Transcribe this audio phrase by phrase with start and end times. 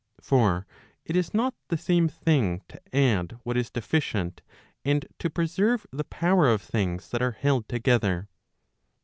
[0.19, 0.65] For
[1.05, 4.41] it is not the same thing to add what is deficient,
[4.83, 8.27] and to preserve the power of things that are held together.